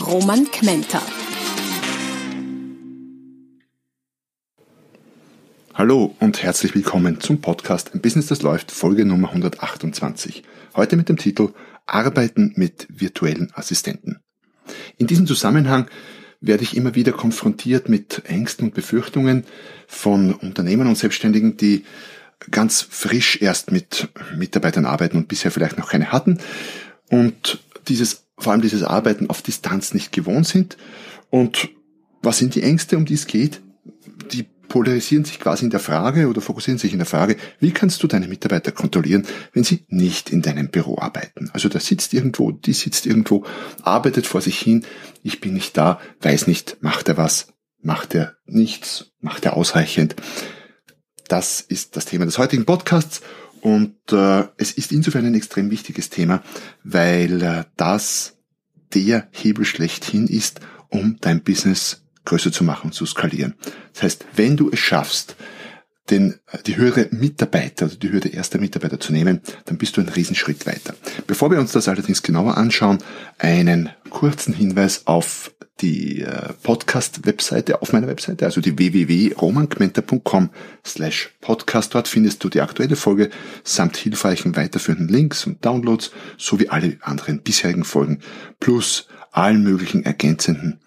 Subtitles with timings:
[0.00, 1.00] Roman Kmenter.
[5.72, 10.42] Hallo und herzlich willkommen zum Podcast Ein Business, das läuft, Folge Nummer 128.
[10.76, 11.54] Heute mit dem Titel
[11.86, 14.20] Arbeiten mit virtuellen Assistenten.
[14.98, 15.88] In diesem Zusammenhang
[16.40, 19.44] werde ich immer wieder konfrontiert mit Ängsten und Befürchtungen
[19.86, 21.84] von Unternehmern und Selbstständigen, die
[22.50, 26.38] ganz frisch erst mit Mitarbeitern arbeiten und bisher vielleicht noch keine hatten
[27.08, 30.76] und dieses, vor allem dieses Arbeiten auf Distanz nicht gewohnt sind.
[31.30, 31.70] Und
[32.22, 33.60] was sind die Ängste, um die es geht?
[34.32, 38.02] Die polarisieren sich quasi in der Frage oder fokussieren sich in der Frage, wie kannst
[38.02, 41.50] du deine Mitarbeiter kontrollieren, wenn sie nicht in deinem Büro arbeiten?
[41.52, 43.44] Also da sitzt irgendwo, die sitzt irgendwo,
[43.82, 44.84] arbeitet vor sich hin,
[45.22, 47.48] ich bin nicht da, weiß nicht, macht er was,
[47.80, 50.16] macht er nichts, macht er ausreichend.
[51.28, 53.20] Das ist das Thema des heutigen Podcasts
[53.60, 56.42] und äh, es ist insofern ein extrem wichtiges Thema,
[56.84, 58.35] weil äh, das
[58.96, 63.54] der Hebel schlechthin ist, um dein Business größer zu machen, zu skalieren.
[63.92, 65.36] Das heißt, wenn du es schaffst,
[66.10, 70.10] den, die höhere Mitarbeiter, also die höhere erster Mitarbeiter zu nehmen, dann bist du einen
[70.10, 70.94] Riesenschritt weiter.
[71.26, 72.98] Bevor wir uns das allerdings genauer anschauen,
[73.38, 80.50] einen kurzen Hinweis auf die äh, Podcast-Webseite, auf meiner Webseite, also die www.romangmenta.com
[80.84, 81.94] slash podcast.
[81.94, 83.30] Dort findest du die aktuelle Folge
[83.62, 88.20] samt hilfreichen weiterführenden Links und Downloads sowie alle anderen bisherigen Folgen
[88.58, 90.80] plus allen möglichen ergänzenden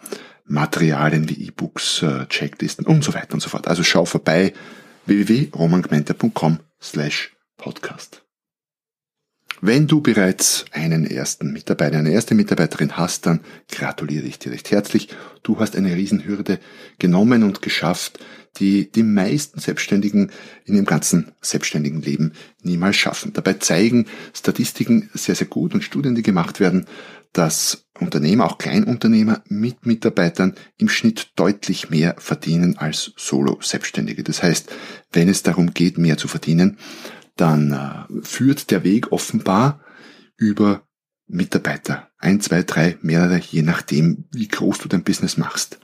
[0.46, 3.68] Materialien wie E-Books, äh, Checklisten und so weiter und so fort.
[3.68, 4.54] Also schau vorbei
[5.06, 8.24] www.romangmenta.com slash podcast.
[9.62, 14.72] Wenn du bereits einen ersten Mitarbeiter, eine erste Mitarbeiterin hast, dann gratuliere ich dir recht
[14.72, 15.10] herzlich.
[15.44, 16.60] Du hast eine Riesenhürde
[16.98, 18.20] genommen und geschafft,
[18.58, 20.32] die die meisten Selbstständigen
[20.64, 22.34] in ihrem ganzen selbstständigen Leben
[22.64, 23.34] niemals schaffen.
[23.34, 26.86] Dabei zeigen Statistiken sehr, sehr gut und Studien, die gemacht werden,
[27.34, 34.24] dass Unternehmer, auch Kleinunternehmer mit Mitarbeitern im Schnitt deutlich mehr verdienen als Solo-Selbstständige.
[34.24, 34.72] Das heißt,
[35.12, 36.78] wenn es darum geht, mehr zu verdienen,
[37.36, 39.82] dann äh, führt der Weg offenbar
[40.38, 40.88] über
[41.28, 42.10] Mitarbeiter.
[42.18, 45.80] Ein, zwei, drei, mehrere, je nachdem, wie groß du dein Business machst.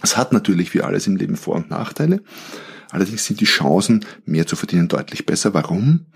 [0.00, 2.22] Es hat natürlich wie alles im Leben Vor- und Nachteile.
[2.90, 5.54] Allerdings sind die Chancen, mehr zu verdienen, deutlich besser.
[5.54, 6.06] Warum?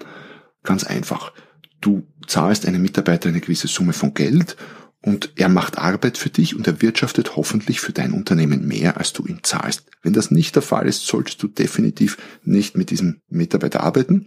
[0.63, 1.33] Ganz einfach.
[1.81, 4.57] Du zahlst einem Mitarbeiter eine gewisse Summe von Geld
[5.03, 9.25] und er macht Arbeit für dich und erwirtschaftet hoffentlich für dein Unternehmen mehr, als du
[9.27, 9.85] ihm zahlst.
[10.03, 14.27] Wenn das nicht der Fall ist, solltest du definitiv nicht mit diesem Mitarbeiter arbeiten.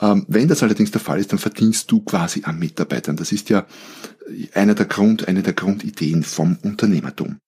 [0.00, 3.16] Ähm, wenn das allerdings der Fall ist, dann verdienst du quasi am Mitarbeitern.
[3.16, 3.66] Das ist ja
[4.54, 7.38] einer der Grund, eine der Grundideen vom Unternehmertum.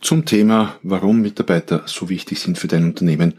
[0.00, 3.34] Zum Thema, warum Mitarbeiter so wichtig sind für dein Unternehmen,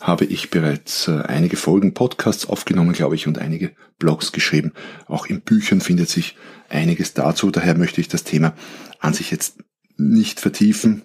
[0.00, 4.72] habe ich bereits äh, einige Folgen Podcasts aufgenommen, glaube ich, und einige Blogs geschrieben.
[5.06, 6.36] Auch in Büchern findet sich
[6.68, 7.50] einiges dazu.
[7.50, 8.54] Daher möchte ich das Thema
[8.98, 9.58] an sich jetzt
[9.96, 11.02] nicht vertiefen,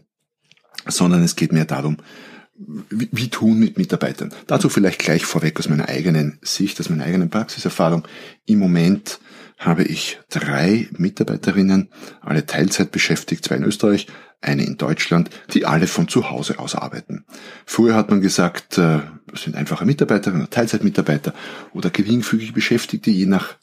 [0.86, 1.98] sondern es geht mehr darum,
[2.90, 4.34] wie, tun mit Mitarbeitern.
[4.48, 8.08] Dazu vielleicht gleich vorweg aus meiner eigenen Sicht, aus meiner eigenen Praxiserfahrung.
[8.46, 9.20] Im Moment
[9.60, 11.90] habe ich drei Mitarbeiterinnen,
[12.22, 14.08] alle Teilzeit beschäftigt, zwei in Österreich,
[14.42, 17.26] eine in Deutschland, die alle von zu Hause aus arbeiten.
[17.66, 19.00] Früher hat man gesagt, äh,
[19.34, 21.34] sind einfache Mitarbeiterinnen, Teilzeitmitarbeiter
[21.74, 23.56] oder geringfügig Beschäftigte, je nach,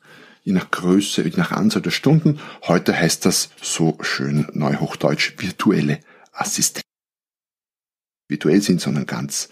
[0.42, 2.40] je nach Größe, je nach Anzahl der Stunden.
[2.66, 6.00] Heute heißt das so schön neuhochdeutsch virtuelle
[6.32, 6.88] Assistenten.
[8.28, 9.48] Virtuell sind, sondern ganz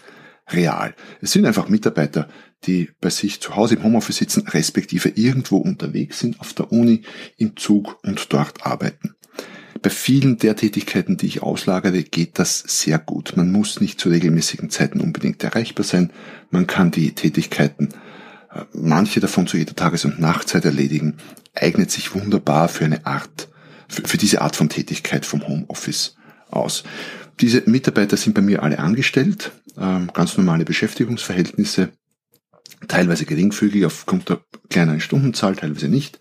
[0.49, 0.95] real.
[1.21, 2.27] Es sind einfach Mitarbeiter,
[2.65, 7.03] die bei sich zu Hause im Homeoffice sitzen, respektive irgendwo unterwegs sind, auf der Uni,
[7.37, 9.15] im Zug und dort arbeiten.
[9.83, 13.33] Bei vielen der Tätigkeiten, die ich auslagere, geht das sehr gut.
[13.35, 16.09] Man muss nicht zu regelmäßigen Zeiten unbedingt erreichbar sein.
[16.51, 17.89] Man kann die Tätigkeiten,
[18.53, 21.17] äh, manche davon zu jeder Tages- und Nachtzeit erledigen,
[21.53, 23.49] eignet sich wunderbar für eine Art,
[23.89, 26.15] für, diese Art von Tätigkeit vom Homeoffice
[26.49, 26.85] aus.
[27.41, 31.89] Diese Mitarbeiter sind bei mir alle angestellt, ähm, ganz normale Beschäftigungsverhältnisse,
[32.87, 34.39] teilweise geringfügig aufgrund der
[34.69, 36.19] kleineren Stundenzahl, teilweise nicht.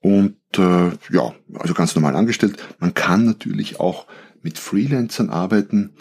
[0.00, 2.56] Und äh, ja, also ganz normal angestellt.
[2.78, 4.06] Man kann natürlich auch
[4.42, 5.94] mit Freelancern arbeiten.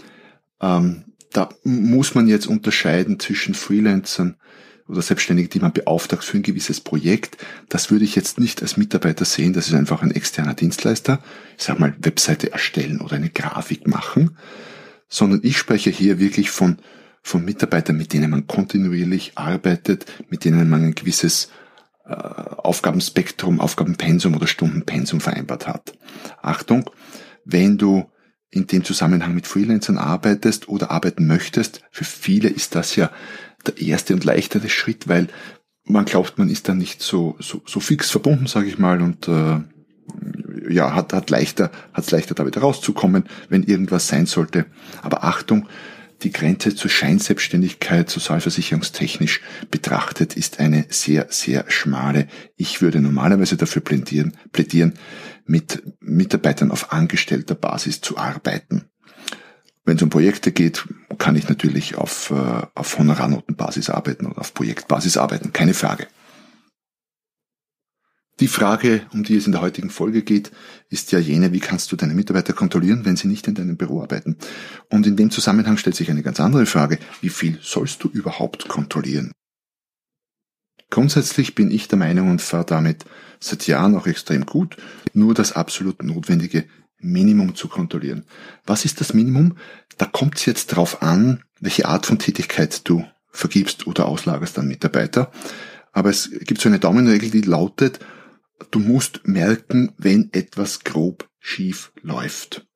[0.61, 4.37] Ähm, da muss man jetzt unterscheiden zwischen Freelancern,
[4.87, 7.37] oder Selbstständige, die man beauftragt für ein gewisses Projekt,
[7.69, 11.19] das würde ich jetzt nicht als Mitarbeiter sehen, das ist einfach ein externer Dienstleister,
[11.57, 14.37] ich sag mal Webseite erstellen oder eine Grafik machen,
[15.07, 16.77] sondern ich spreche hier wirklich von,
[17.21, 21.49] von Mitarbeitern, mit denen man kontinuierlich arbeitet, mit denen man ein gewisses
[22.05, 25.93] äh, Aufgabenspektrum, Aufgabenpensum oder Stundenpensum vereinbart hat.
[26.41, 26.89] Achtung,
[27.45, 28.09] wenn du
[28.49, 33.09] in dem Zusammenhang mit Freelancern arbeitest oder arbeiten möchtest, für viele ist das ja
[33.65, 35.27] der erste und leichtere Schritt, weil
[35.85, 39.27] man glaubt, man ist da nicht so, so, so fix verbunden, sage ich mal, und
[39.27, 39.61] äh,
[40.69, 44.65] ja, hat, hat leichter, hat es leichter da wieder rauszukommen, wenn irgendwas sein sollte.
[45.01, 45.67] Aber Achtung,
[46.23, 52.27] die Grenze zur Scheinselbstständigkeit sozialversicherungstechnisch betrachtet ist eine sehr, sehr schmale.
[52.55, 54.93] Ich würde normalerweise dafür plädieren, plädieren
[55.45, 58.85] mit Mitarbeitern auf angestellter Basis zu arbeiten.
[59.85, 60.87] Wenn es um Projekte geht,
[61.17, 66.07] kann ich natürlich auf, äh, auf Honorarnotenbasis arbeiten oder auf Projektbasis arbeiten, keine Frage.
[68.39, 70.51] Die Frage, um die es in der heutigen Folge geht,
[70.89, 74.01] ist ja jene, wie kannst du deine Mitarbeiter kontrollieren, wenn sie nicht in deinem Büro
[74.01, 74.37] arbeiten?
[74.89, 78.67] Und in dem Zusammenhang stellt sich eine ganz andere Frage, wie viel sollst du überhaupt
[78.67, 79.31] kontrollieren?
[80.89, 83.05] Grundsätzlich bin ich der Meinung und fahre damit
[83.39, 84.77] seit Jahren auch extrem gut,
[85.13, 86.65] nur das absolut notwendige
[86.99, 88.25] Minimum zu kontrollieren.
[88.65, 89.57] Was ist das Minimum?
[89.97, 94.67] Da kommt es jetzt drauf an, welche Art von Tätigkeit du vergibst oder auslagerst an
[94.67, 95.31] Mitarbeiter.
[95.91, 97.99] Aber es gibt so eine Daumenregel, die lautet,
[98.71, 102.67] du musst merken, wenn etwas grob schief läuft.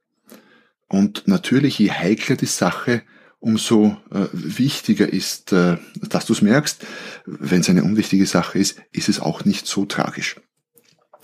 [0.88, 3.04] Und natürlich, je heikler die Sache,
[3.40, 6.86] umso äh, wichtiger ist, äh, dass du es merkst.
[7.26, 10.38] Wenn es eine unwichtige Sache ist, ist es auch nicht so tragisch.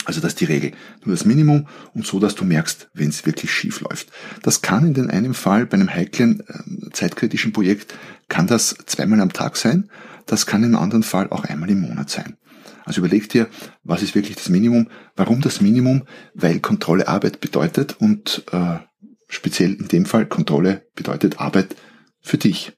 [0.06, 0.72] Also das ist die Regel.
[1.04, 4.12] Nur das Minimum und so, dass du merkst, wenn es wirklich schief läuft.
[4.42, 7.96] Das kann in den einem Fall bei einem heiklen, äh, zeitkritischen Projekt,
[8.28, 9.90] kann das zweimal am Tag sein.
[10.26, 12.38] Das kann im anderen Fall auch einmal im Monat sein.
[12.86, 13.50] Also überleg dir,
[13.84, 14.90] was ist wirklich das Minimum?
[15.16, 16.04] Warum das Minimum?
[16.34, 18.80] Weil Kontrolle Arbeit bedeutet und äh,
[19.28, 21.76] speziell in dem Fall Kontrolle bedeutet Arbeit
[22.20, 22.74] für dich.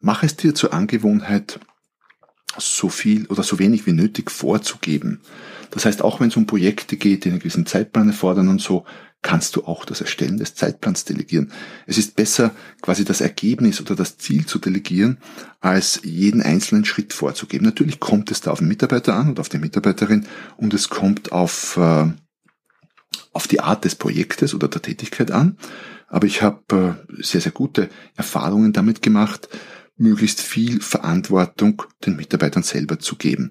[0.00, 1.60] Mach es dir zur Angewohnheit,
[2.56, 5.20] so viel oder so wenig wie nötig vorzugeben.
[5.70, 8.84] Das heißt, auch wenn es um Projekte geht, die einen gewissen Zeitplan erfordern und so,
[9.22, 11.52] kannst du auch das Erstellen des Zeitplans delegieren.
[11.86, 15.18] Es ist besser, quasi das Ergebnis oder das Ziel zu delegieren,
[15.60, 17.64] als jeden einzelnen Schritt vorzugeben.
[17.64, 20.26] Natürlich kommt es da auf den Mitarbeiter an und auf die Mitarbeiterin
[20.56, 22.12] und es kommt auf, äh,
[23.32, 25.58] auf die Art des Projektes oder der Tätigkeit an.
[26.06, 29.48] Aber ich habe äh, sehr, sehr gute Erfahrungen damit gemacht,
[29.96, 33.50] möglichst viel Verantwortung den Mitarbeitern selber zu geben.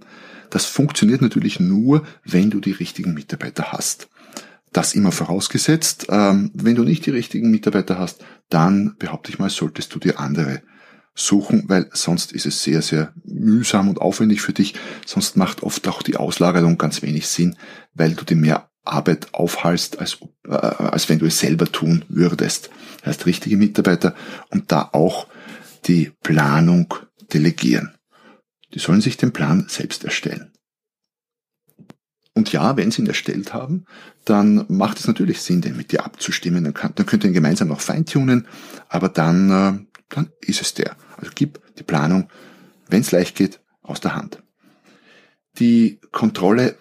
[0.49, 4.07] Das funktioniert natürlich nur, wenn du die richtigen Mitarbeiter hast.
[4.77, 9.49] Das immer vorausgesetzt, ähm, wenn du nicht die richtigen Mitarbeiter hast, dann behaupte ich mal,
[9.49, 10.61] solltest du dir andere
[11.15, 14.75] suchen, weil sonst ist es sehr, sehr mühsam und aufwendig für dich.
[15.03, 17.57] Sonst macht oft auch die Auslagerung ganz wenig Sinn,
[17.95, 22.69] weil du dir mehr Arbeit aufhalst, als, äh, als wenn du es selber tun würdest.
[22.99, 24.13] Das heißt, richtige Mitarbeiter
[24.51, 25.25] und da auch
[25.87, 26.93] die Planung
[27.33, 27.95] delegieren.
[28.75, 30.51] Die sollen sich den Plan selbst erstellen.
[32.37, 33.85] Und ja, wenn sie ihn erstellt haben,
[34.23, 36.63] dann macht es natürlich Sinn, den mit dir abzustimmen.
[36.63, 38.47] Dann, kann, dann könnt ihr ihn gemeinsam noch feintunen,
[38.89, 40.95] aber dann, äh, dann ist es der.
[41.17, 42.29] Also gib die Planung,
[42.89, 44.43] wenn es leicht geht, aus der Hand.
[45.57, 46.75] Die Kontrolle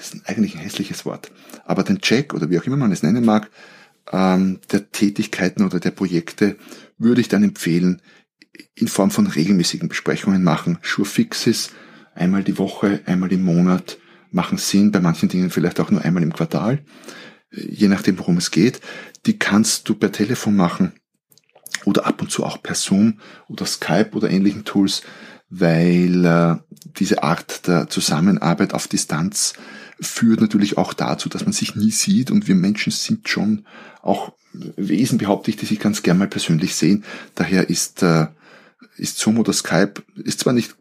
[0.00, 1.30] ist eigentlich ein hässliches Wort,
[1.64, 3.48] aber den Check oder wie auch immer man es nennen mag,
[4.10, 6.56] ähm, der Tätigkeiten oder der Projekte
[6.98, 8.02] würde ich dann empfehlen,
[8.74, 10.78] in Form von regelmäßigen Besprechungen machen.
[10.82, 11.70] Sure Fixes,
[12.16, 13.98] einmal die Woche, einmal im Monat,
[14.36, 16.84] machen Sinn, bei manchen Dingen vielleicht auch nur einmal im Quartal,
[17.50, 18.80] je nachdem, worum es geht.
[19.26, 20.92] Die kannst du per Telefon machen
[21.84, 25.02] oder ab und zu auch per Zoom oder Skype oder ähnlichen Tools,
[25.48, 26.56] weil äh,
[26.98, 29.54] diese Art der Zusammenarbeit auf Distanz
[29.98, 33.64] führt natürlich auch dazu, dass man sich nie sieht und wir Menschen sind schon
[34.02, 34.32] auch
[34.76, 37.04] Wesen, behaupte ich, die sich ganz gern mal persönlich sehen.
[37.34, 38.26] Daher ist äh,
[38.96, 40.76] ist Zoom oder Skype, ist zwar nicht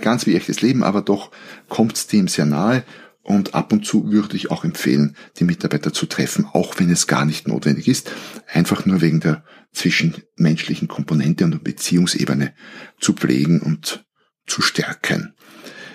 [0.00, 1.30] ganz wie echtes Leben, aber doch
[1.68, 2.84] kommt es dem sehr nahe
[3.22, 7.06] und ab und zu würde ich auch empfehlen, die Mitarbeiter zu treffen, auch wenn es
[7.06, 8.10] gar nicht notwendig ist,
[8.52, 12.54] einfach nur wegen der zwischenmenschlichen Komponente und der Beziehungsebene
[12.98, 14.04] zu pflegen und
[14.46, 15.34] zu stärken.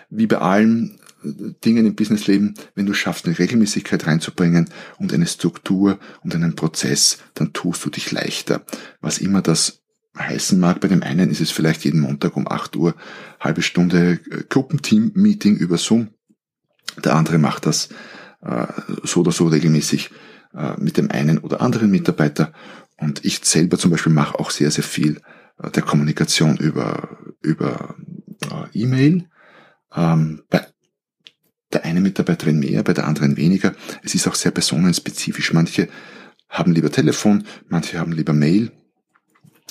[0.10, 1.00] Wie bei allen
[1.66, 4.70] Dingen im Businessleben, wenn du schaffst, eine Regelmäßigkeit reinzubringen
[5.00, 8.64] und eine Struktur und einen Prozess, dann tust du dich leichter.
[9.02, 9.82] Was immer das
[10.18, 10.80] heißen mag.
[10.82, 12.96] Bei dem einen ist es vielleicht jeden Montag um 8 Uhr
[13.40, 16.10] halbe Stunde äh, Gruppenteam-Meeting über Zoom.
[17.04, 17.90] Der andere macht das
[18.42, 18.68] äh,
[19.04, 20.12] so oder so regelmäßig
[20.54, 22.54] äh, mit dem einen oder anderen Mitarbeiter.
[22.98, 25.22] Und ich selber zum Beispiel mache auch sehr, sehr viel
[25.74, 27.96] der Kommunikation über, über
[28.74, 29.30] E-Mail.
[29.94, 30.66] Ähm, bei
[31.72, 33.74] der einen Mitarbeiterin mehr, bei der anderen weniger.
[34.04, 35.54] Es ist auch sehr personenspezifisch.
[35.54, 35.90] Manche
[36.50, 38.72] haben lieber Telefon, manche haben lieber Mail.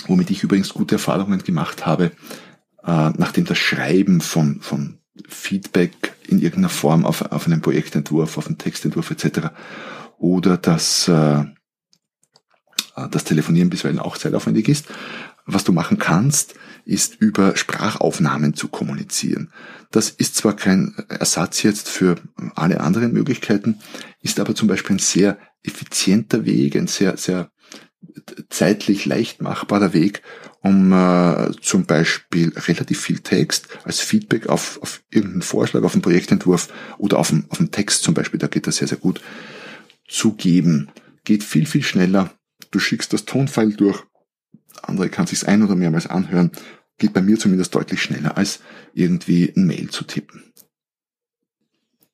[0.07, 2.13] Womit ich übrigens gute Erfahrungen gemacht habe,
[2.85, 8.47] äh, nachdem das Schreiben von, von Feedback in irgendeiner Form auf, auf einen Projektentwurf, auf
[8.47, 9.49] einen Textentwurf etc.
[10.19, 11.45] oder das, äh,
[13.11, 14.87] das Telefonieren bisweilen auch zeitaufwendig ist.
[15.47, 19.53] Was du machen kannst, ist über Sprachaufnahmen zu kommunizieren.
[19.91, 22.17] Das ist zwar kein Ersatz jetzt für
[22.55, 23.79] alle anderen Möglichkeiten,
[24.21, 27.51] ist aber zum Beispiel ein sehr effizienter Weg, ein sehr, sehr
[28.49, 30.23] zeitlich leicht machbarer Weg,
[30.61, 36.03] um äh, zum Beispiel relativ viel Text als Feedback auf, auf irgendeinen Vorschlag, auf einen
[36.03, 36.69] Projektentwurf
[36.99, 39.21] oder auf einen, auf einen Text zum Beispiel, da geht das sehr, sehr gut,
[40.09, 40.91] zu geben.
[41.25, 42.31] Geht viel, viel schneller.
[42.71, 44.03] Du schickst das Tonfile durch,
[44.83, 46.51] andere kann sich's ein oder mehrmals anhören,
[46.99, 48.61] geht bei mir zumindest deutlich schneller, als
[48.93, 50.43] irgendwie ein Mail zu tippen.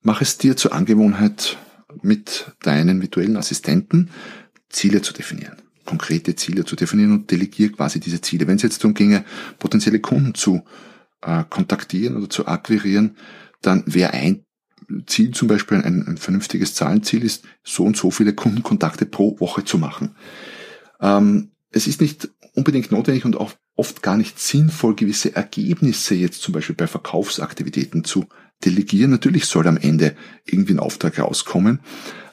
[0.03, 1.59] Mach es dir zur Angewohnheit,
[2.03, 4.11] mit deinen virtuellen Assistenten
[4.69, 8.47] Ziele zu definieren konkrete Ziele zu definieren und delegiere quasi diese Ziele.
[8.47, 9.25] Wenn es jetzt darum ginge,
[9.59, 10.63] potenzielle Kunden zu
[11.23, 13.17] äh, kontaktieren oder zu akquirieren,
[13.61, 14.45] dann wäre ein
[15.07, 19.65] Ziel zum Beispiel ein, ein, vernünftiges Zahlenziel ist, so und so viele Kundenkontakte pro Woche
[19.65, 20.15] zu machen.
[21.01, 26.43] Ähm, es ist nicht unbedingt notwendig und auch oft gar nicht sinnvoll, gewisse Ergebnisse jetzt
[26.43, 28.27] zum Beispiel bei Verkaufsaktivitäten zu
[28.65, 29.11] delegieren.
[29.11, 31.81] Natürlich soll am Ende irgendwie ein Auftrag rauskommen,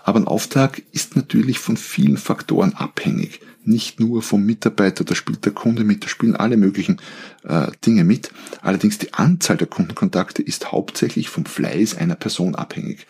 [0.03, 3.41] aber ein Auftrag ist natürlich von vielen Faktoren abhängig.
[3.67, 7.01] Nicht nur vom Mitarbeiter, da spielt der Kunde mit, da spielen alle möglichen
[7.43, 8.31] äh, Dinge mit.
[8.61, 13.07] Allerdings die Anzahl der Kundenkontakte ist hauptsächlich vom Fleiß einer Person abhängig.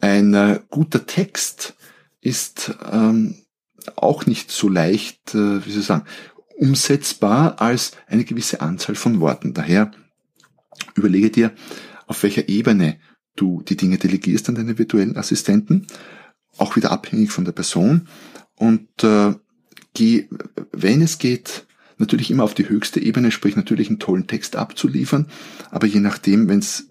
[0.00, 1.76] Ein äh, guter Text
[2.20, 3.36] ist ähm,
[3.94, 6.04] auch nicht so leicht, äh, wie soll ich sagen,
[6.56, 9.54] umsetzbar als eine gewisse Anzahl von Worten.
[9.54, 9.92] Daher
[10.96, 11.52] überlege dir,
[12.08, 12.98] auf welcher Ebene
[13.36, 15.86] du die Dinge delegierst an deine virtuellen Assistenten,
[16.58, 18.08] auch wieder abhängig von der Person
[18.56, 19.34] und äh,
[19.94, 20.28] geh,
[20.72, 21.66] wenn es geht,
[22.00, 25.26] natürlich immer auf die höchste Ebene, sprich natürlich einen tollen Text abzuliefern,
[25.70, 26.86] aber je nachdem, wenn's,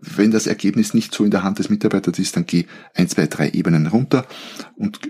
[0.00, 3.26] wenn das Ergebnis nicht so in der Hand des Mitarbeiters ist, dann geh ein, zwei,
[3.26, 4.26] drei Ebenen runter
[4.76, 5.00] und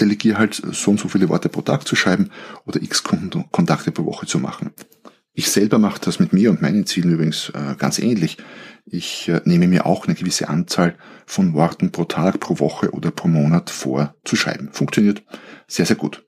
[0.00, 2.30] delegier halt so und so viele Worte pro Tag zu schreiben
[2.66, 4.70] oder x Kontakte pro Woche zu machen.
[5.38, 8.38] Ich selber mache das mit mir und meinen Zielen übrigens äh, ganz ähnlich.
[8.86, 13.10] Ich äh, nehme mir auch eine gewisse Anzahl von Worten pro Tag, pro Woche oder
[13.10, 14.70] pro Monat vor zu schreiben.
[14.72, 15.22] Funktioniert
[15.68, 16.24] sehr, sehr gut.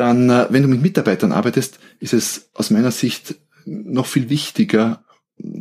[0.00, 3.34] Dann, äh, wenn du mit Mitarbeitern arbeitest, ist es aus meiner Sicht
[3.66, 5.04] noch viel wichtiger,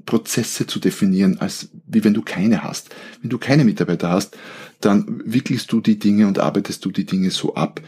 [0.05, 2.95] Prozesse zu definieren, als wie wenn du keine hast.
[3.21, 4.37] Wenn du keine Mitarbeiter hast,
[4.79, 7.81] dann wickelst du die Dinge und arbeitest du die Dinge so ab,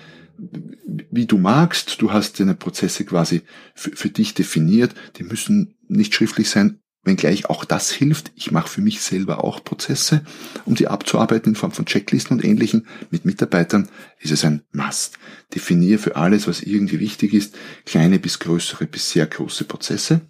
[1.09, 2.01] wie du magst.
[2.01, 3.43] Du hast deine Prozesse quasi
[3.73, 4.93] für, für dich definiert.
[5.15, 8.31] Die müssen nicht schriftlich sein, wenngleich auch das hilft.
[8.35, 10.23] Ich mache für mich selber auch Prozesse,
[10.65, 12.87] um die abzuarbeiten in Form von Checklisten und ähnlichen.
[13.09, 13.89] Mit Mitarbeitern
[14.19, 15.17] ist es ein Must.
[15.53, 17.55] Definiere für alles, was irgendwie wichtig ist,
[17.85, 20.21] kleine bis größere bis sehr große Prozesse.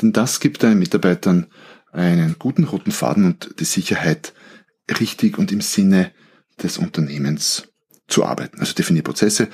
[0.00, 1.46] Denn das gibt deinen Mitarbeitern
[1.92, 4.34] einen guten roten Faden und die Sicherheit,
[5.00, 6.12] richtig und im Sinne
[6.62, 7.68] des Unternehmens
[8.06, 8.60] zu arbeiten.
[8.60, 9.48] Also definiere Prozesse.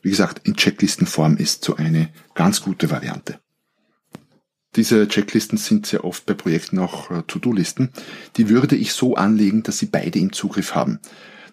[0.00, 3.40] Wie gesagt, in Checklistenform ist so eine ganz gute Variante.
[4.76, 7.90] Diese Checklisten sind sehr oft bei Projekten auch äh, To-Do-Listen.
[8.36, 11.00] Die würde ich so anlegen, dass sie beide im Zugriff haben.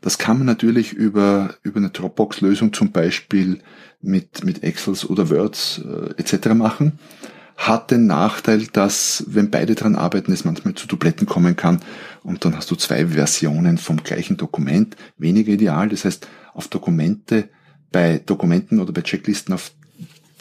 [0.01, 3.59] Das kann man natürlich über, über eine Dropbox-Lösung zum Beispiel
[4.01, 6.49] mit, mit Excels oder Words äh, etc.
[6.49, 6.99] machen.
[7.57, 11.79] Hat den Nachteil, dass, wenn beide dran arbeiten, es manchmal zu Dubletten kommen kann
[12.21, 14.97] und dann hast du zwei Versionen vom gleichen Dokument.
[15.17, 15.87] Weniger ideal.
[15.87, 17.49] Das heißt, auf Dokumente,
[17.91, 19.71] bei Dokumenten oder bei Checklisten, auf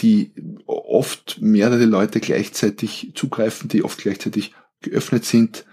[0.00, 0.32] die
[0.66, 5.64] oft mehrere Leute gleichzeitig zugreifen, die oft gleichzeitig geöffnet sind,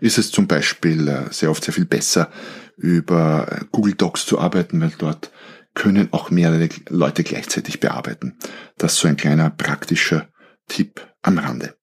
[0.00, 2.30] ist es zum Beispiel äh, sehr oft sehr viel besser,
[2.76, 5.30] über äh, Google Docs zu arbeiten, weil dort
[5.74, 8.36] können auch mehrere Leute gleichzeitig bearbeiten.
[8.78, 10.28] Das ist so ein kleiner praktischer
[10.68, 11.76] Tipp am Rande.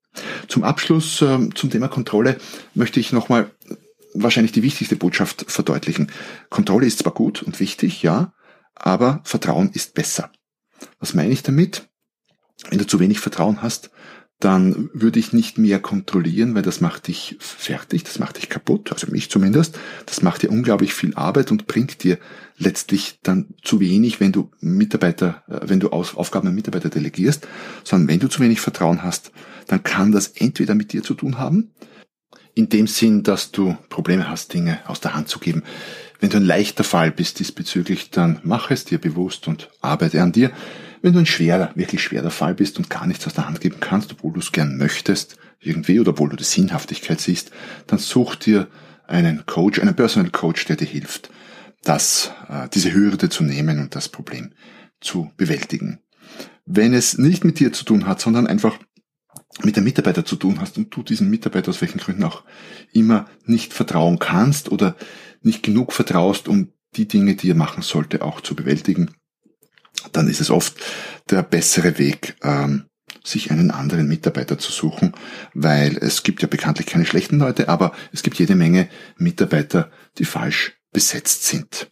[0.48, 2.38] Zum Abschluss äh, zum Thema Kontrolle
[2.74, 3.52] möchte ich nochmal
[4.14, 6.12] wahrscheinlich die wichtigste Botschaft verdeutlichen.
[6.50, 8.34] Kontrolle ist zwar gut und wichtig, ja,
[8.76, 10.32] aber Vertrauen ist besser.
[11.00, 11.90] Was meine ich damit?
[12.70, 13.92] Wenn du zu wenig Vertrauen hast,
[14.44, 18.92] dann würde ich nicht mehr kontrollieren, weil das macht dich fertig, das macht dich kaputt,
[18.92, 19.80] also mich zumindest.
[20.06, 22.18] Das macht dir unglaublich viel Arbeit und bringt dir
[22.58, 27.48] letztlich dann zu wenig, wenn du Mitarbeiter, äh, wenn du Aufgaben an Mitarbeiter delegierst,
[27.86, 29.32] sondern wenn du zu wenig Vertrauen hast,
[29.68, 31.72] dann kann das entweder mit dir zu tun haben,
[32.54, 35.64] in dem Sinn, dass du Probleme hast, Dinge aus der Hand zu geben,
[36.24, 40.32] Wenn du ein leichter Fall bist diesbezüglich, dann mach es dir bewusst und arbeite an
[40.32, 40.54] dir.
[41.02, 43.82] Wenn du ein schwerer, wirklich schwerer Fall bist und gar nichts aus der Hand geben
[43.82, 47.52] kannst, obwohl du es gern möchtest, irgendwie, oder obwohl du die Sinnhaftigkeit siehst,
[47.88, 48.70] dann such dir
[49.06, 51.30] einen Coach, einen Personal Coach, der dir hilft,
[51.84, 54.54] das, äh, diese Hürde zu nehmen und das Problem
[55.02, 56.00] zu bewältigen.
[56.66, 58.80] Wenn es nicht mit dir zu tun hat, sondern einfach
[59.62, 62.44] mit dem Mitarbeiter zu tun hast und du diesem Mitarbeiter aus welchen Gründen auch
[62.94, 64.96] immer nicht vertrauen kannst oder
[65.44, 69.12] nicht genug vertraust, um die Dinge, die er machen sollte, auch zu bewältigen,
[70.12, 70.76] dann ist es oft
[71.30, 72.86] der bessere Weg, ähm,
[73.24, 75.14] sich einen anderen Mitarbeiter zu suchen,
[75.54, 80.26] weil es gibt ja bekanntlich keine schlechten Leute, aber es gibt jede Menge Mitarbeiter, die
[80.26, 81.92] falsch besetzt sind.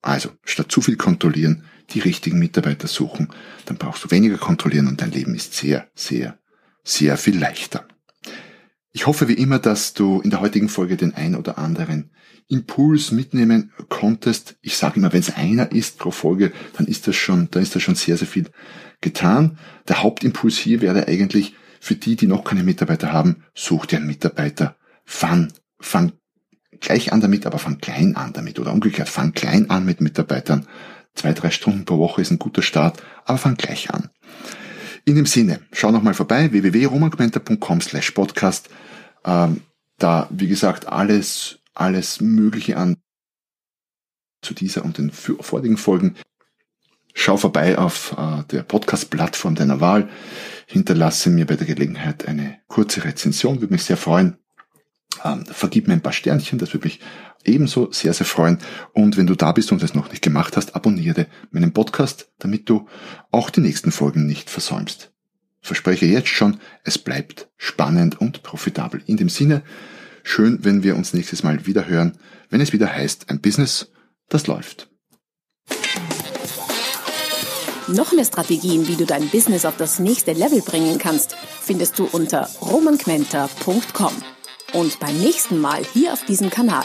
[0.00, 3.28] Also, statt zu viel kontrollieren, die richtigen Mitarbeiter suchen,
[3.66, 6.38] dann brauchst du weniger kontrollieren und dein Leben ist sehr, sehr,
[6.82, 7.86] sehr viel leichter.
[8.96, 12.12] Ich hoffe wie immer, dass du in der heutigen Folge den ein oder anderen
[12.46, 14.56] Impuls mitnehmen konntest.
[14.62, 17.74] Ich sage immer, wenn es einer ist pro Folge, dann ist das schon, dann ist
[17.74, 18.48] das schon sehr, sehr viel
[19.00, 19.58] getan.
[19.88, 24.06] Der Hauptimpuls hier wäre eigentlich für die, die noch keine Mitarbeiter haben, such dir einen
[24.06, 24.76] Mitarbeiter.
[25.04, 26.12] Fang, fang
[26.78, 30.68] gleich an damit, aber fang klein an damit oder umgekehrt, fang klein an mit Mitarbeitern.
[31.16, 34.10] Zwei, drei Stunden pro Woche ist ein guter Start, aber fang gleich an.
[35.06, 38.70] In dem Sinne, schau nochmal vorbei, www.romangmenta.com slash podcast.
[39.24, 39.60] Ähm,
[39.98, 42.96] da, wie gesagt, alles, alles Mögliche an
[44.40, 46.16] zu dieser und den vorigen Folgen.
[47.12, 50.08] Schau vorbei auf äh, der Podcast-Plattform deiner Wahl.
[50.66, 54.38] Hinterlasse mir bei der Gelegenheit eine kurze Rezension, würde mich sehr freuen.
[55.22, 57.00] Ähm, vergib mir ein paar Sternchen, das würde mich
[57.44, 58.58] ebenso sehr, sehr freuen.
[58.92, 62.68] Und wenn du da bist und es noch nicht gemacht hast, abonniere meinen Podcast, damit
[62.68, 62.86] du
[63.30, 65.12] auch die nächsten Folgen nicht versäumst.
[65.60, 69.02] Verspreche jetzt schon, es bleibt spannend und profitabel.
[69.06, 69.62] In dem Sinne,
[70.22, 72.18] schön, wenn wir uns nächstes Mal wieder hören,
[72.50, 73.90] wenn es wieder heißt, ein Business,
[74.28, 74.90] das läuft.
[77.88, 82.08] Noch mehr Strategien, wie du dein Business auf das nächste Level bringen kannst, findest du
[82.10, 84.12] unter romanquenter.com.
[84.72, 86.84] Und beim nächsten Mal hier auf diesem Kanal,